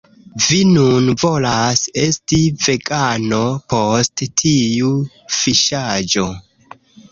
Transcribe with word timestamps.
Vi 0.43 0.55
nun 0.69 1.11
volas 1.23 1.83
esti 2.05 2.39
vegano 2.63 3.43
post 3.75 4.25
tiu 4.43 4.91
fiŝaĵo 5.39 6.29